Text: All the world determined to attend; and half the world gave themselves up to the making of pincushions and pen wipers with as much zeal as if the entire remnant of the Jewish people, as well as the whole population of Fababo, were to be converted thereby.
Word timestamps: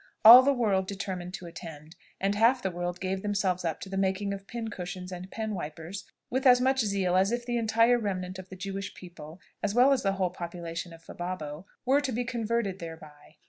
All 0.25 0.41
the 0.41 0.51
world 0.51 0.87
determined 0.87 1.35
to 1.35 1.45
attend; 1.45 1.95
and 2.19 2.33
half 2.33 2.63
the 2.63 2.71
world 2.71 2.99
gave 2.99 3.21
themselves 3.21 3.63
up 3.63 3.79
to 3.81 3.87
the 3.89 3.97
making 3.99 4.33
of 4.33 4.47
pincushions 4.47 5.11
and 5.11 5.29
pen 5.29 5.53
wipers 5.53 6.05
with 6.31 6.47
as 6.47 6.59
much 6.59 6.79
zeal 6.79 7.15
as 7.15 7.31
if 7.31 7.45
the 7.45 7.57
entire 7.59 7.99
remnant 7.99 8.39
of 8.39 8.49
the 8.49 8.55
Jewish 8.55 8.95
people, 8.95 9.39
as 9.61 9.75
well 9.75 9.93
as 9.93 10.01
the 10.01 10.13
whole 10.13 10.31
population 10.31 10.91
of 10.91 11.03
Fababo, 11.05 11.65
were 11.85 12.01
to 12.01 12.11
be 12.11 12.23
converted 12.23 12.79
thereby. 12.79 13.35